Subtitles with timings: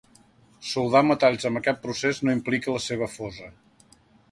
[0.69, 3.55] Soldar metalls amb aquest procés no implica la seva fosa.